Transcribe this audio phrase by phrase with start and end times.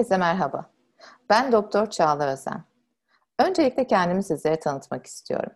[0.00, 0.70] Herkese merhaba.
[1.30, 2.64] Ben Doktor Çağla Özen.
[3.38, 5.52] Öncelikle kendimi sizlere tanıtmak istiyorum.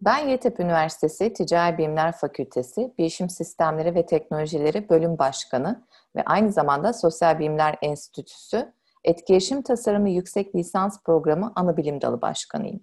[0.00, 5.82] Ben Yeditepe Üniversitesi Ticari Bilimler Fakültesi Bilişim Sistemleri ve Teknolojileri Bölüm Başkanı
[6.16, 8.72] ve aynı zamanda Sosyal Bilimler Enstitüsü
[9.04, 12.80] Etkileşim Tasarımı Yüksek Lisans Programı Anabilim Dalı Başkanıyım.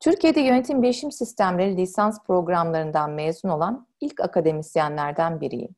[0.00, 5.74] Türkiye'de yönetim bilişim sistemleri lisans programlarından mezun olan ilk akademisyenlerden biriyim.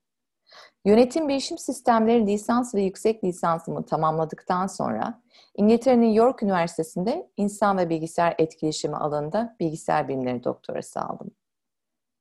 [0.85, 5.23] Yönetim bilişim sistemleri lisans ve yüksek lisansımı tamamladıktan sonra
[5.55, 11.31] İngiltere'nin York Üniversitesi'nde insan ve bilgisayar etkileşimi alanında bilgisayar bilimleri doktorası aldım.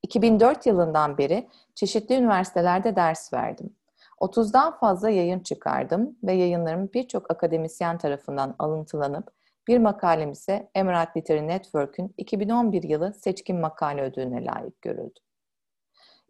[0.04, 3.76] 2004 yılından beri çeşitli üniversitelerde ders verdim.
[4.22, 9.32] 30'dan fazla yayın çıkardım ve yayınlarım birçok akademisyen tarafından alıntılanıp
[9.68, 15.20] bir makalem ise Emerald Literary Network'ün 2011 yılı seçkin makale ödülüne layık görüldü.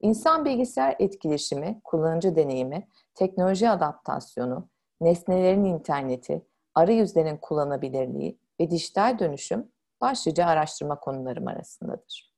[0.02, 4.69] İnsan bilgisayar etkileşimi, kullanıcı deneyimi, teknoloji adaptasyonu,
[5.02, 12.33] nesnelerin interneti, arayüzlerin kullanabilirliği ve dijital dönüşüm başlıca araştırma konularım arasındadır.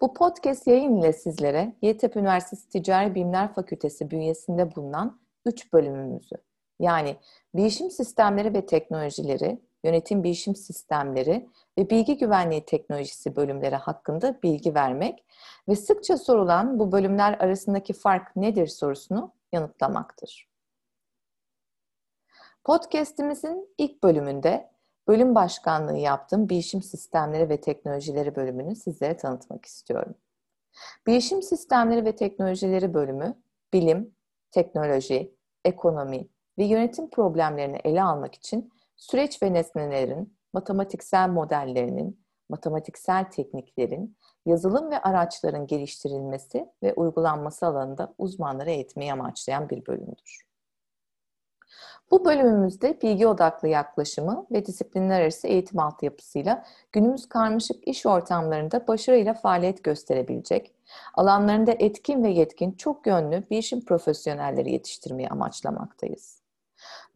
[0.00, 6.36] Bu podcast yayın ile sizlere Yeditepe Üniversitesi Ticari Bilimler Fakültesi bünyesinde bulunan 3 bölümümüzü
[6.80, 7.16] yani
[7.54, 15.24] bilişim sistemleri ve teknolojileri, yönetim bilişim sistemleri ve bilgi güvenliği teknolojisi bölümleri hakkında bilgi vermek
[15.68, 20.50] ve sıkça sorulan bu bölümler arasındaki fark nedir sorusunu yanıtlamaktır.
[22.64, 24.70] Podcast'imizin ilk bölümünde
[25.08, 30.14] bölüm başkanlığı yaptığım bilişim sistemleri ve teknolojileri bölümünü sizlere tanıtmak istiyorum.
[31.06, 33.34] Bilişim sistemleri ve teknolojileri bölümü
[33.72, 34.14] bilim,
[34.50, 44.16] teknoloji, ekonomi ve yönetim problemlerini ele almak için süreç ve nesnelerin, matematiksel modellerinin, matematiksel tekniklerin,
[44.46, 50.50] yazılım ve araçların geliştirilmesi ve uygulanması alanında uzmanları eğitmeyi amaçlayan bir bölümdür.
[52.10, 59.34] Bu bölümümüzde bilgi odaklı yaklaşımı ve disiplinler arası eğitim altyapısıyla günümüz karmaşık iş ortamlarında başarıyla
[59.34, 60.74] faaliyet gösterebilecek,
[61.14, 66.39] alanlarında etkin ve yetkin çok yönlü bilişim profesyonelleri yetiştirmeyi amaçlamaktayız.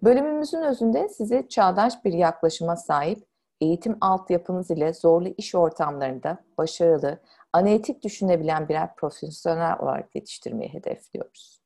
[0.05, 3.27] Bölümümüzün özünde sizi çağdaş bir yaklaşıma sahip
[3.61, 7.19] eğitim altyapınız ile zorlu iş ortamlarında başarılı,
[7.53, 11.61] analitik düşünebilen birer profesyonel olarak yetiştirmeyi hedefliyoruz.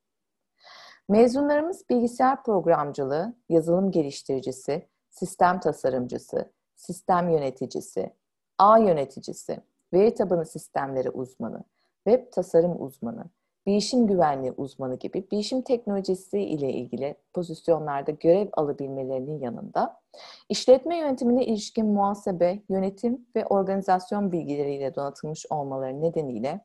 [1.09, 8.13] Mezunlarımız bilgisayar programcılığı, yazılım geliştiricisi, sistem tasarımcısı, sistem yöneticisi,
[8.59, 9.61] ağ yöneticisi,
[9.93, 11.65] veri tabanı sistemleri uzmanı,
[12.09, 13.25] web tasarım uzmanı,
[13.69, 20.01] bilişim güvenliği uzmanı gibi bilişim teknolojisi ile ilgili pozisyonlarda görev alabilmelerinin yanında
[20.49, 26.61] işletme yönetimine ilişkin muhasebe, yönetim ve organizasyon bilgileriyle donatılmış olmaları nedeniyle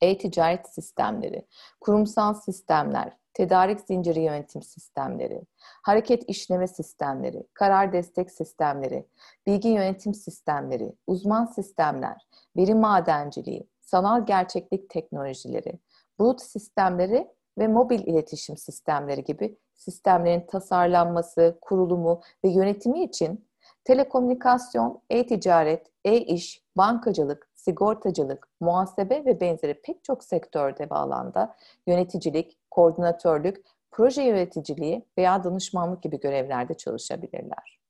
[0.00, 1.46] e-ticaret sistemleri,
[1.80, 5.42] kurumsal sistemler, tedarik zinciri yönetim sistemleri,
[5.82, 9.06] hareket işleme sistemleri, karar destek sistemleri,
[9.46, 15.78] bilgi yönetim sistemleri, uzman sistemler, veri madenciliği, sanal gerçeklik teknolojileri,
[16.22, 17.28] bulut sistemleri
[17.58, 23.48] ve mobil iletişim sistemleri gibi sistemlerin tasarlanması, kurulumu ve yönetimi için
[23.84, 31.56] telekomünikasyon, e-ticaret, e-iş, bankacılık, sigortacılık, muhasebe ve benzeri pek çok sektörde ve alanda
[31.86, 37.80] yöneticilik, koordinatörlük, proje yöneticiliği veya danışmanlık gibi görevlerde çalışabilirler.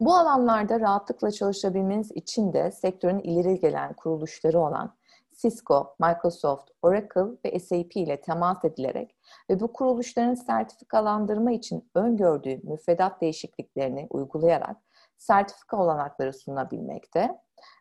[0.00, 4.99] Bu alanlarda rahatlıkla çalışabilmeniz için de sektörün ileri gelen kuruluşları olan
[5.42, 9.16] Cisco, Microsoft, Oracle ve SAP ile temas edilerek
[9.50, 14.76] ve bu kuruluşların sertifikalandırma için öngördüğü müfredat değişikliklerini uygulayarak
[15.18, 17.38] sertifika olanakları sunabilmekte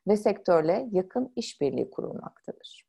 [0.07, 2.88] ve sektörle yakın işbirliği kurulmaktadır.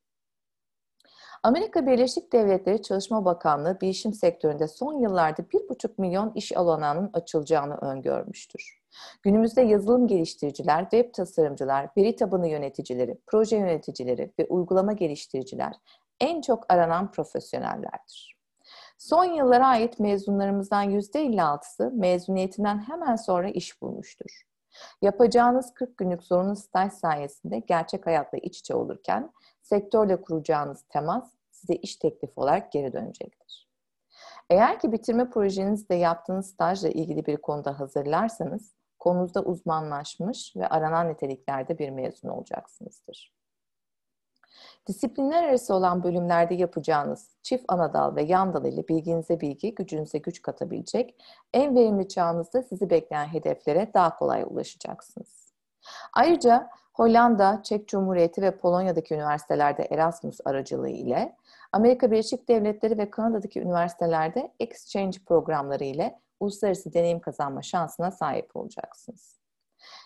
[1.43, 8.81] Amerika Birleşik Devletleri Çalışma Bakanlığı bilişim sektöründe son yıllarda 1,5 milyon iş alanının açılacağını öngörmüştür.
[9.23, 15.73] Günümüzde yazılım geliştiriciler, web tasarımcılar, veri tabanı yöneticileri, proje yöneticileri ve uygulama geliştiriciler
[16.21, 18.37] en çok aranan profesyonellerdir.
[18.99, 24.43] Son yıllara ait mezunlarımızdan %56'sı mezuniyetinden hemen sonra iş bulmuştur.
[25.03, 29.31] Yapacağınız 40 günlük zorunlu staj sayesinde gerçek hayatla iç içe olurken
[29.71, 33.69] sektörle kuracağınız temas size iş teklifi olarak geri dönecektir.
[34.51, 41.79] Eğer ki bitirme projenizde yaptığınız stajla ilgili bir konuda hazırlarsanız konunuzda uzmanlaşmış ve aranan niteliklerde
[41.79, 43.35] bir mezun olacaksınızdır.
[44.87, 50.43] Disiplinler arası olan bölümlerde yapacağınız çift anadal ve yan dal ile bilginize bilgi, gücünüze güç
[50.43, 51.23] katabilecek,
[51.55, 55.53] en verimli çağınızda sizi bekleyen hedeflere daha kolay ulaşacaksınız.
[56.13, 56.71] Ayrıca
[57.01, 61.37] Hollanda, Çek Cumhuriyeti ve Polonya'daki üniversitelerde Erasmus aracılığı ile,
[61.73, 69.41] Amerika Birleşik Devletleri ve Kanada'daki üniversitelerde exchange programları ile uluslararası deneyim kazanma şansına sahip olacaksınız.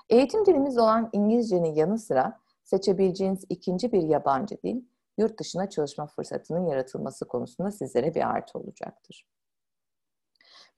[0.08, 4.82] Eğitim dilimiz olan İngilizcenin yanı sıra seçebileceğiniz ikinci bir yabancı dil,
[5.18, 9.26] yurt dışına çalışma fırsatının yaratılması konusunda sizlere bir artı olacaktır.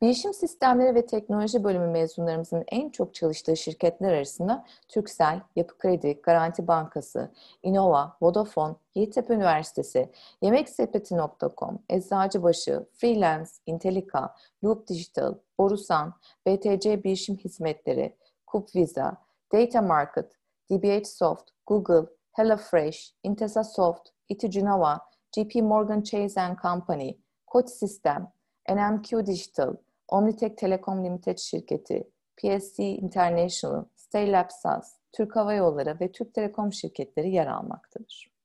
[0.03, 6.69] Bilişim Sistemleri ve Teknoloji Bölümü mezunlarımızın en çok çalıştığı şirketler arasında Türksel, Yapı Kredi, Garanti
[6.69, 7.33] Bankası,
[7.63, 10.11] Innova, Vodafone, Yeditepe Üniversitesi,
[10.43, 14.35] Yemeksepeti.com, Eczacıbaşı, Freelance, Intelika,
[14.65, 16.15] Loop Digital, Borusan,
[16.47, 18.17] BTC Bilişim Hizmetleri,
[18.47, 19.17] Kupvisa,
[19.53, 20.33] Data Market,
[20.71, 25.01] DBH Soft, Google, HelloFresh, Intesa Soft, Itujinova,
[25.37, 27.13] GP Morgan Chase Company,
[27.47, 28.33] Koç Sistem,
[28.69, 29.75] NMQ Digital,
[30.09, 37.31] Omnitek Telekom Limited şirketi, PSC International, Staylab SAS, Türk Hava Yolları ve Türk Telekom şirketleri
[37.31, 38.37] yer almaktadır.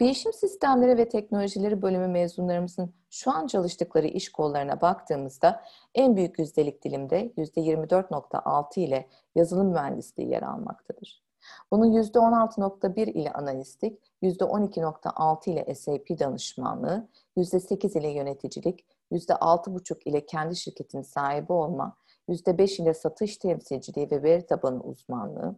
[0.00, 5.62] Bilişim Sistemleri ve Teknolojileri bölümü mezunlarımızın şu an çalıştıkları iş kollarına baktığımızda
[5.94, 11.22] en büyük yüzdelik dilimde %24.6 ile yazılım mühendisliği yer almaktadır.
[11.70, 21.02] Bunun %16.1 ile analistlik, %12.6 ile SAP danışmanlığı, %8 ile yöneticilik, %6,5 ile kendi şirketinin
[21.02, 21.96] sahibi olma,
[22.28, 25.56] %5 ile satış temsilciliği ve veri tabanı uzmanlığı,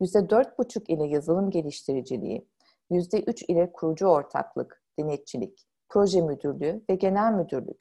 [0.00, 2.48] %4,5 ile yazılım geliştiriciliği,
[2.90, 7.80] %3 ile kurucu ortaklık, denetçilik, proje müdürlüğü ve genel müdürlük,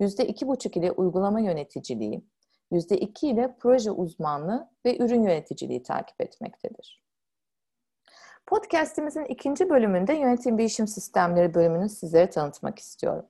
[0.00, 2.24] %2,5 ile uygulama yöneticiliği,
[2.72, 7.02] %2 ile proje uzmanlığı ve ürün yöneticiliği takip etmektedir.
[8.46, 13.26] Podcast'imizin ikinci bölümünde yönetim bilişim sistemleri bölümünü sizlere tanıtmak istiyorum.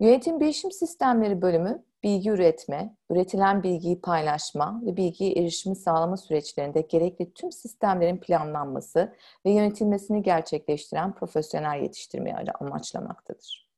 [0.00, 7.32] Yönetim bilişim sistemleri bölümü bilgi üretme, üretilen bilgiyi paylaşma ve bilgiye erişimi sağlama süreçlerinde gerekli
[7.32, 9.14] tüm sistemlerin planlanması
[9.46, 13.70] ve yönetilmesini gerçekleştiren profesyonel yetiştirmeyi amaçlamaktadır.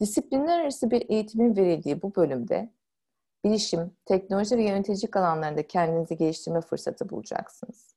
[0.00, 2.72] Disiplinler arası bir eğitimin verildiği bu bölümde
[3.44, 7.94] bilişim, teknoloji ve yöneticilik alanlarında kendinizi geliştirme fırsatı bulacaksınız.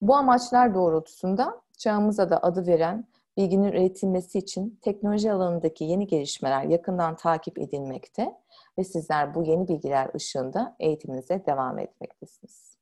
[0.00, 3.06] Bu amaçlar doğrultusunda çağımıza da adı veren
[3.36, 8.34] bilginin üretilmesi için teknoloji alanındaki yeni gelişmeler yakından takip edilmekte
[8.78, 12.76] ve sizler bu yeni bilgiler ışığında eğitiminize devam etmektesiniz.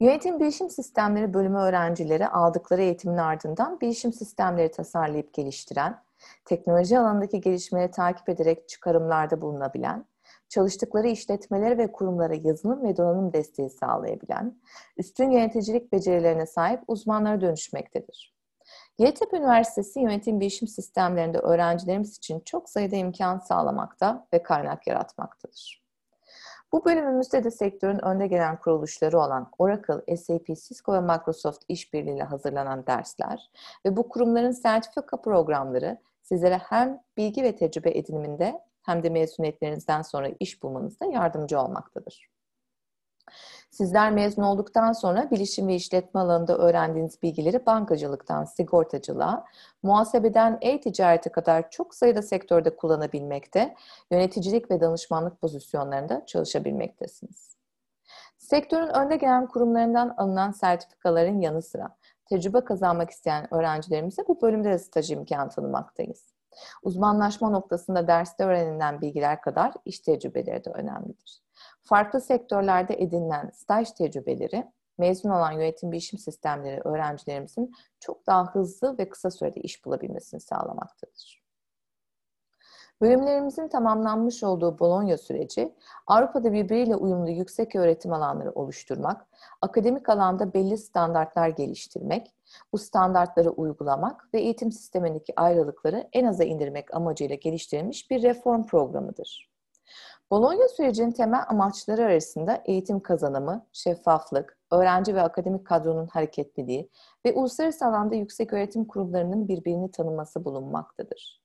[0.00, 6.02] Yönetim Bilişim Sistemleri bölümü öğrencileri aldıkları eğitimin ardından bilişim sistemleri tasarlayıp geliştiren,
[6.44, 10.04] teknoloji alanındaki gelişmeleri takip ederek çıkarımlarda bulunabilen,
[10.48, 14.58] çalıştıkları işletmelere ve kurumlara yazılım ve donanım desteği sağlayabilen,
[14.96, 18.33] üstün yöneticilik becerilerine sahip uzmanlara dönüşmektedir.
[18.98, 25.84] Yeditepe Üniversitesi Yönetim Bilişim Sistemlerinde öğrencilerimiz için çok sayıda imkan sağlamakta ve kaynak yaratmaktadır.
[26.72, 32.86] Bu bölümümüzde de sektörün önde gelen kuruluşları olan Oracle, SAP, Cisco ve Microsoft işbirliğiyle hazırlanan
[32.86, 33.50] dersler
[33.86, 40.30] ve bu kurumların sertifika programları sizlere hem bilgi ve tecrübe ediniminde hem de mezuniyetlerinizden sonra
[40.40, 42.28] iş bulmanızda yardımcı olmaktadır.
[43.74, 49.44] Sizler mezun olduktan sonra bilişim ve işletme alanında öğrendiğiniz bilgileri bankacılıktan sigortacılığa,
[49.82, 53.74] muhasebeden e-ticarete kadar çok sayıda sektörde kullanabilmekte,
[54.10, 57.56] yöneticilik ve danışmanlık pozisyonlarında çalışabilmektesiniz.
[58.38, 64.78] Sektörün önde gelen kurumlarından alınan sertifikaların yanı sıra tecrübe kazanmak isteyen öğrencilerimize bu bölümde de
[64.78, 66.34] staj imkanı tanımaktayız.
[66.82, 71.43] Uzmanlaşma noktasında derste öğrenilen bilgiler kadar iş tecrübeleri de önemlidir.
[71.84, 74.64] Farklı sektörlerde edinilen staj tecrübeleri
[74.98, 81.44] mezun olan yönetim bilişim sistemleri öğrencilerimizin çok daha hızlı ve kısa sürede iş bulabilmesini sağlamaktadır.
[83.00, 85.74] Bölümlerimizin tamamlanmış olduğu Bologna süreci,
[86.06, 89.26] Avrupa'da birbiriyle uyumlu yüksek öğretim alanları oluşturmak,
[89.62, 92.34] akademik alanda belli standartlar geliştirmek,
[92.72, 99.53] bu standartları uygulamak ve eğitim sistemindeki ayrılıkları en aza indirmek amacıyla geliştirilmiş bir reform programıdır.
[100.34, 106.90] Bologna sürecinin temel amaçları arasında eğitim kazanımı, şeffaflık, öğrenci ve akademik kadronun hareketliliği
[107.26, 111.42] ve uluslararası alanda yüksek öğretim kurumlarının birbirini tanıması bulunmaktadır.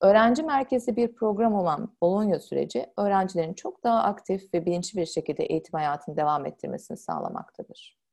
[0.00, 5.44] Öğrenci merkezi bir program olan Bologna süreci, öğrencilerin çok daha aktif ve bilinçli bir şekilde
[5.44, 8.05] eğitim hayatını devam ettirmesini sağlamaktadır.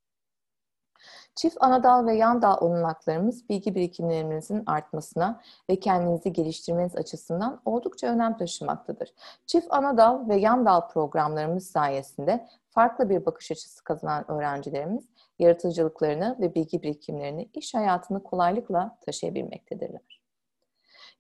[1.36, 8.38] Çift anadal ve yan dal olanaklarımız bilgi birikimlerinizin artmasına ve kendinizi geliştirmeniz açısından oldukça önem
[8.38, 9.14] taşımaktadır.
[9.46, 16.56] Çift anadal ve yan dal programlarımız sayesinde farklı bir bakış açısı kazanan öğrencilerimiz yaratıcılıklarını ve
[16.56, 20.24] bilgi birikimlerini iş hayatını kolaylıkla taşıyabilmektedirler.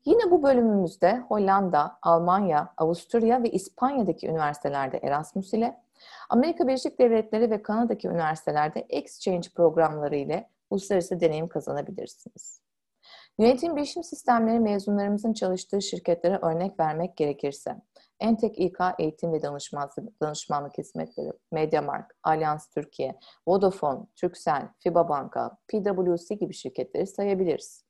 [0.05, 5.82] Yine bu bölümümüzde Hollanda, Almanya, Avusturya ve İspanya'daki üniversitelerde Erasmus ile
[6.29, 12.61] Amerika Birleşik Devletleri ve Kanada'daki üniversitelerde exchange programları ile uluslararası deneyim kazanabilirsiniz.
[13.39, 17.81] Yönetim bilişim sistemleri mezunlarımızın çalıştığı şirketlere örnek vermek gerekirse,
[18.19, 19.41] Entek İK Eğitim ve
[20.21, 27.85] Danışmanlık, Hizmetleri, Mediamark, Alyans Türkiye, Vodafone, Turkcell, FIBA Banka, PwC gibi şirketleri sayabiliriz.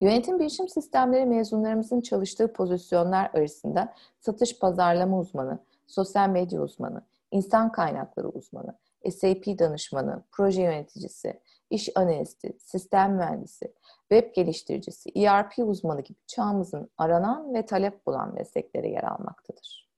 [0.00, 8.28] Yönetim bilişim sistemleri mezunlarımızın çalıştığı pozisyonlar arasında satış pazarlama uzmanı, sosyal medya uzmanı, insan kaynakları
[8.28, 8.78] uzmanı,
[9.10, 13.74] SAP danışmanı, proje yöneticisi, iş analisti, sistem mühendisi,
[14.10, 19.90] web geliştiricisi, ERP uzmanı gibi çağımızın aranan ve talep bulan meslekleri yer almaktadır.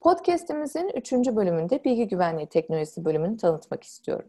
[0.00, 1.12] Podcast'imizin 3.
[1.12, 4.28] bölümünde bilgi güvenliği teknolojisi bölümünü tanıtmak istiyorum.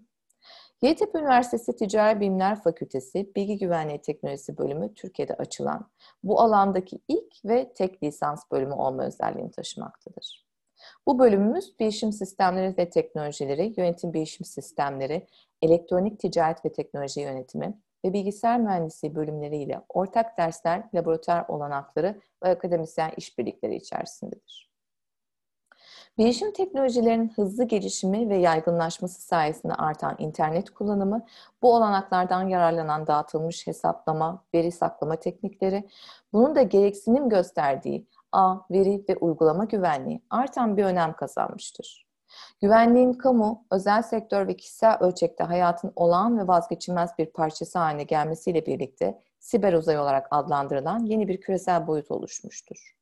[0.81, 5.89] Yeditepe Üniversitesi Ticari Bilimler Fakültesi Bilgi Güvenliği Teknolojisi bölümü Türkiye'de açılan
[6.23, 10.44] bu alandaki ilk ve tek lisans bölümü olma özelliğini taşımaktadır.
[11.07, 15.27] Bu bölümümüz bilişim sistemleri ve teknolojileri, yönetim bilişim sistemleri,
[15.61, 23.11] elektronik ticaret ve teknoloji yönetimi ve bilgisayar mühendisliği bölümleriyle ortak dersler, laboratuvar olanakları ve akademisyen
[23.17, 24.75] işbirlikleri içerisindedir.
[26.17, 31.25] Bilişim teknolojilerinin hızlı gelişimi ve yaygınlaşması sayesinde artan internet kullanımı,
[31.61, 35.89] bu olanaklardan yararlanan dağıtılmış hesaplama, veri saklama teknikleri,
[36.33, 42.05] bunun da gereksinim gösterdiği ağ, veri ve uygulama güvenliği artan bir önem kazanmıştır.
[42.61, 48.65] Güvenliğin kamu, özel sektör ve kişisel ölçekte hayatın olağan ve vazgeçilmez bir parçası haline gelmesiyle
[48.65, 52.95] birlikte siber uzay olarak adlandırılan yeni bir küresel boyut oluşmuştur.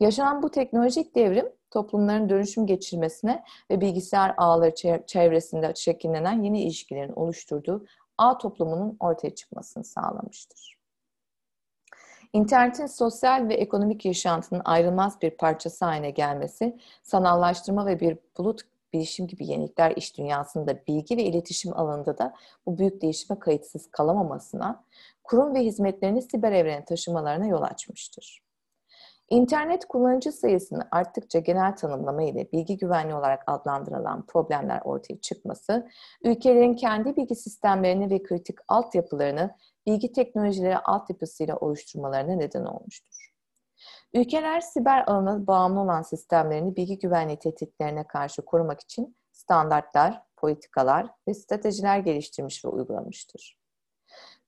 [0.00, 4.74] Yaşanan bu teknolojik devrim toplumların dönüşüm geçirmesine ve bilgisayar ağları
[5.06, 7.86] çevresinde şekillenen yeni ilişkilerin oluşturduğu
[8.18, 10.77] ağ toplumunun ortaya çıkmasını sağlamıştır.
[12.32, 18.60] İnternetin sosyal ve ekonomik yaşantının ayrılmaz bir parçası haline gelmesi, sanallaştırma ve bir bulut
[18.92, 22.34] bilişim gibi yenilikler iş dünyasında bilgi ve iletişim alanında da
[22.66, 24.84] bu büyük değişime kayıtsız kalamamasına,
[25.24, 28.42] kurum ve hizmetlerini siber evrene taşımalarına yol açmıştır.
[29.30, 35.88] İnternet kullanıcı sayısını arttıkça genel tanımlama ile bilgi güvenliği olarak adlandırılan problemler ortaya çıkması,
[36.24, 39.54] ülkelerin kendi bilgi sistemlerini ve kritik altyapılarını
[39.88, 43.28] bilgi teknolojileri altyapısıyla oluşturmalarına neden olmuştur.
[44.14, 51.34] Ülkeler siber alana bağımlı olan sistemlerini bilgi güvenliği tehditlerine karşı korumak için standartlar, politikalar ve
[51.34, 53.58] stratejiler geliştirmiş ve uygulamıştır.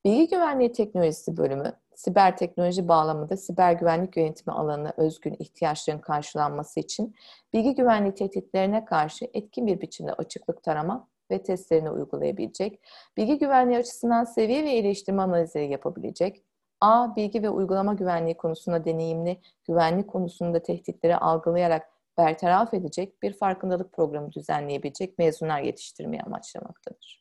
[0.04, 7.16] Bilgi güvenliği teknolojisi bölümü, siber teknoloji bağlamında siber güvenlik yönetimi alanına özgün ihtiyaçların karşılanması için
[7.52, 12.80] bilgi güvenliği tehditlerine karşı etkin bir biçimde açıklık tarama ve testlerini uygulayabilecek,
[13.16, 16.42] bilgi güvenliği açısından seviye ve iyileştirme analizleri yapabilecek,
[16.80, 23.92] A, bilgi ve uygulama güvenliği konusunda deneyimli, güvenlik konusunda tehditleri algılayarak bertaraf edecek bir farkındalık
[23.92, 27.19] programı düzenleyebilecek mezunlar yetiştirmeyi amaçlamaktadır.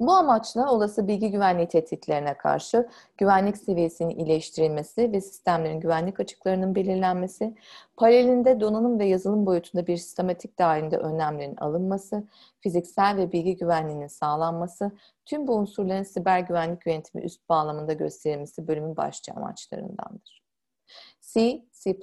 [0.00, 2.88] Bu amaçla olası bilgi güvenliği tehditlerine karşı
[3.18, 7.54] güvenlik seviyesinin iyileştirilmesi ve sistemlerin güvenlik açıklarının belirlenmesi,
[7.96, 12.24] paralelinde donanım ve yazılım boyutunda bir sistematik dahilinde önlemlerin alınması,
[12.60, 14.92] fiziksel ve bilgi güvenliğinin sağlanması,
[15.24, 20.42] tüm bu unsurların siber güvenlik yönetimi üst bağlamında gösterilmesi bölümün başlıca amaçlarındandır.
[21.20, 21.96] C, C++,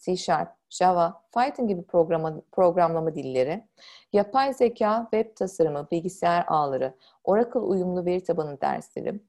[0.00, 3.64] C Sharp, Java, Python gibi programa, programlama dilleri,
[4.12, 9.20] yapay zeka, web tasarımı, bilgisayar ağları, Oracle uyumlu veri tabanı dersleri,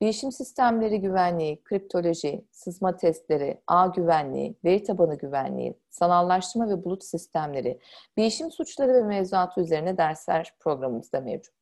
[0.00, 7.80] bilişim sistemleri güvenliği, kriptoloji, sızma testleri, ağ güvenliği, veri tabanı güvenliği, sanallaştırma ve bulut sistemleri,
[8.16, 11.59] bilişim suçları ve mevzuatı üzerine dersler programımızda mevcut.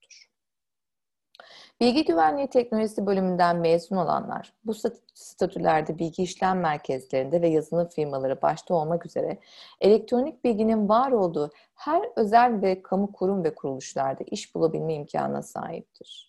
[1.80, 4.72] Bilgi güvenliği teknolojisi bölümünden mezun olanlar bu
[5.14, 9.38] statülerde bilgi işlem merkezlerinde ve yazılım firmaları başta olmak üzere
[9.80, 16.28] elektronik bilginin var olduğu her özel ve kamu kurum ve kuruluşlarda iş bulabilme imkanına sahiptir.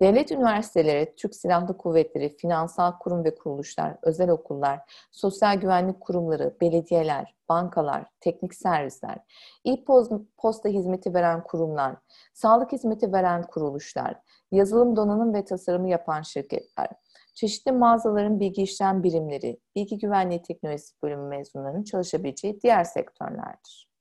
[0.00, 4.80] Devlet üniversiteleri, Türk Silahlı Kuvvetleri, finansal kurum ve kuruluşlar, özel okullar,
[5.12, 9.18] sosyal güvenlik kurumları, belediyeler, bankalar, teknik servisler,
[9.64, 11.96] e-posta hizmeti veren kurumlar,
[12.34, 14.14] sağlık hizmeti veren kuruluşlar,
[14.52, 16.88] yazılım donanım ve tasarımı yapan şirketler,
[17.34, 23.92] çeşitli mağazaların bilgi işlem birimleri, bilgi güvenliği teknolojisi bölümü mezunlarının çalışabileceği diğer sektörlerdir.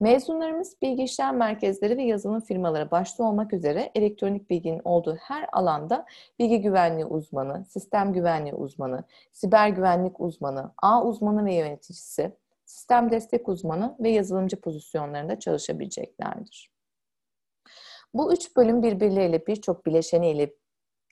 [0.00, 6.06] Mezunlarımız bilgi işlem merkezleri ve yazılım firmaları başta olmak üzere elektronik bilginin olduğu her alanda
[6.38, 12.32] bilgi güvenliği uzmanı, sistem güvenliği uzmanı, siber güvenlik uzmanı, ağ uzmanı ve yöneticisi,
[12.64, 16.77] sistem destek uzmanı ve yazılımcı pozisyonlarında çalışabileceklerdir.
[18.14, 20.50] Bu üç bölüm birbirleriyle birçok bileşeniyle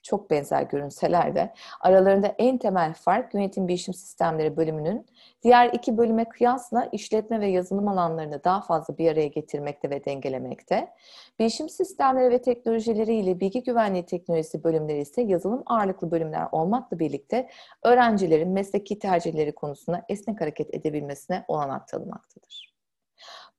[0.07, 5.05] çok benzer görünseler de aralarında en temel fark yönetim bilişim sistemleri bölümünün
[5.43, 10.93] diğer iki bölüme kıyasla işletme ve yazılım alanlarını daha fazla bir araya getirmekte ve dengelemekte.
[11.39, 17.49] Bilişim sistemleri ve teknolojileri ile bilgi güvenliği teknolojisi bölümleri ise yazılım ağırlıklı bölümler olmakla birlikte
[17.83, 22.76] öğrencilerin mesleki tercihleri konusunda esnek hareket edebilmesine olanak tanımaktadır.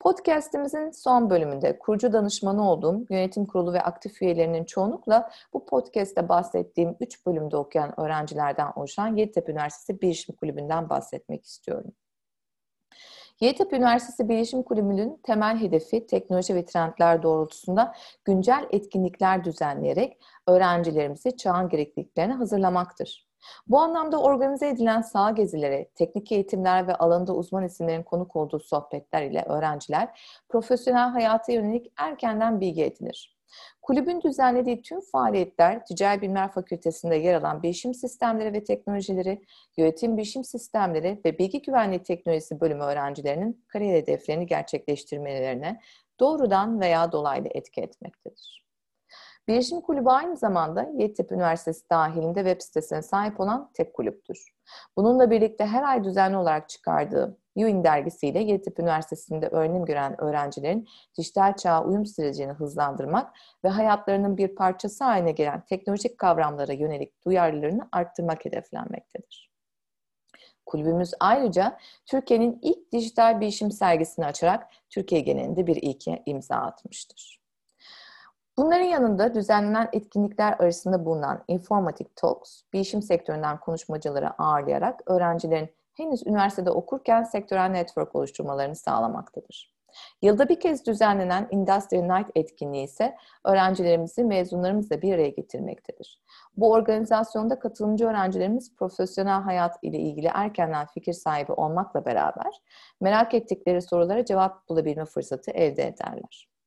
[0.00, 6.96] Podcast'imizin son bölümünde kurucu danışmanı olduğum yönetim kurulu ve aktif üyelerinin çoğunlukla bu podcast'te bahsettiğim
[7.00, 11.92] 3 bölümde okuyan öğrencilerden oluşan Yeditepe Üniversitesi Bilişim Kulübü'nden bahsetmek istiyorum.
[13.40, 21.68] Yeditepe Üniversitesi Bilişim Kulübü'nün temel hedefi teknoloji ve trendler doğrultusunda güncel etkinlikler düzenleyerek öğrencilerimizi çağın
[21.68, 23.27] gerekliliklerine hazırlamaktır.
[23.66, 29.22] Bu anlamda organize edilen sağ gezilere, teknik eğitimler ve alanında uzman isimlerin konuk olduğu sohbetler
[29.22, 33.38] ile öğrenciler profesyonel hayata yönelik erkenden bilgi edinir.
[33.82, 39.42] Kulübün düzenlediği tüm faaliyetler Ticari Bilimler Fakültesi'nde yer alan bilişim sistemleri ve teknolojileri,
[39.76, 45.80] yönetim bilişim sistemleri ve bilgi güvenliği teknolojisi bölümü öğrencilerinin kariyer hedeflerini gerçekleştirmelerine
[46.20, 48.67] doğrudan veya dolaylı etki etmektedir.
[49.48, 54.54] Bilişim Kulübü aynı zamanda Yeditepe Üniversitesi dahilinde web sitesine sahip olan tek kulüptür.
[54.96, 60.88] Bununla birlikte her ay düzenli olarak çıkardığı Yuin dergisiyle Yeditepe Üniversitesi'nde öğrenim gören öğrencilerin
[61.18, 67.88] dijital çağa uyum sürecini hızlandırmak ve hayatlarının bir parçası haline gelen teknolojik kavramlara yönelik duyarlılığını
[67.92, 69.50] arttırmak hedeflenmektedir.
[70.66, 77.37] Kulübümüz ayrıca Türkiye'nin ilk dijital bilişim sergisini açarak Türkiye genelinde bir ilke imza atmıştır.
[78.58, 86.70] Bunların yanında düzenlenen etkinlikler arasında bulunan Informatic Talks, bilişim sektöründen konuşmacıları ağırlayarak öğrencilerin henüz üniversitede
[86.70, 89.74] okurken sektörel network oluşturmalarını sağlamaktadır.
[90.22, 96.22] Yılda bir kez düzenlenen Industry Night etkinliği ise öğrencilerimizi mezunlarımızla bir araya getirmektedir.
[96.56, 102.62] Bu organizasyonda katılımcı öğrencilerimiz profesyonel hayat ile ilgili erkenden fikir sahibi olmakla beraber
[103.00, 106.57] merak ettikleri sorulara cevap bulabilme fırsatı elde ederler.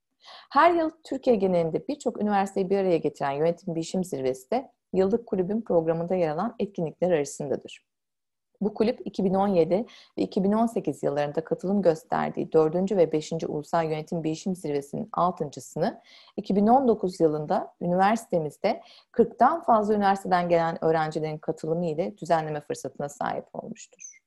[0.52, 5.62] Her yıl Türkiye genelinde birçok üniversiteyi bir araya getiren Yönetim Bilişim Zirvesi de yıllık kulübün
[5.62, 7.86] programında yer alan etkinlikler arasındadır.
[8.62, 9.86] Bu kulüp 2017
[10.18, 12.92] ve 2018 yıllarında katılım gösterdiği 4.
[12.92, 13.34] ve 5.
[13.48, 16.02] Ulusal Yönetim Bilişim Zirvesi'nin 6.sını
[16.38, 18.82] 2019 yılında üniversitemizde
[19.14, 24.21] 40'tan fazla üniversiteden gelen öğrencilerin katılımı ile düzenleme fırsatına sahip olmuştur.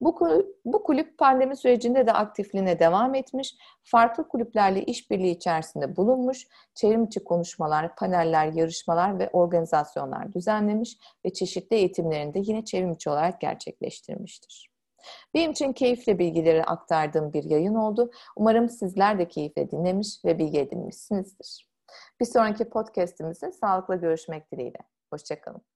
[0.00, 6.46] Bu kulüp, bu kulüp pandemi sürecinde de aktifliğine devam etmiş, farklı kulüplerle işbirliği içerisinde bulunmuş,
[6.74, 14.70] çevrim konuşmalar, paneller, yarışmalar ve organizasyonlar düzenlemiş ve çeşitli eğitimlerini de yine çevrim olarak gerçekleştirmiştir.
[15.34, 18.10] Benim için keyifle bilgileri aktardığım bir yayın oldu.
[18.36, 21.70] Umarım sizler de keyifle dinlemiş ve bilgi edinmişsinizdir.
[22.20, 24.78] Bir sonraki podcastimizde sağlıkla görüşmek dileğiyle.
[25.10, 25.69] Hoşçakalın.